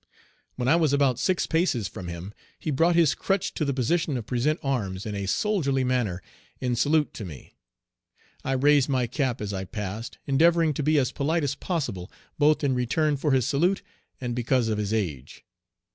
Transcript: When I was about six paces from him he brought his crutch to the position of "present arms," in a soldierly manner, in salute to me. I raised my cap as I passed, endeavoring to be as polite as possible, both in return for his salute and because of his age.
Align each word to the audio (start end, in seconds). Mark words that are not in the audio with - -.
When 0.55 0.67
I 0.67 0.77
was 0.77 0.93
about 0.93 1.19
six 1.19 1.45
paces 1.45 1.87
from 1.87 2.07
him 2.07 2.33
he 2.57 2.71
brought 2.71 2.95
his 2.95 3.13
crutch 3.13 3.53
to 3.53 3.63
the 3.63 3.71
position 3.71 4.17
of 4.17 4.25
"present 4.25 4.59
arms," 4.63 5.05
in 5.05 5.13
a 5.13 5.27
soldierly 5.27 5.83
manner, 5.83 6.23
in 6.59 6.75
salute 6.75 7.13
to 7.13 7.23
me. 7.23 7.53
I 8.43 8.53
raised 8.53 8.89
my 8.89 9.05
cap 9.05 9.39
as 9.41 9.53
I 9.53 9.63
passed, 9.65 10.17
endeavoring 10.25 10.73
to 10.73 10.81
be 10.81 10.97
as 10.97 11.11
polite 11.11 11.43
as 11.43 11.53
possible, 11.53 12.11
both 12.39 12.63
in 12.63 12.73
return 12.73 13.15
for 13.15 13.29
his 13.31 13.45
salute 13.45 13.83
and 14.19 14.33
because 14.33 14.69
of 14.69 14.79
his 14.79 14.91
age. 14.91 15.45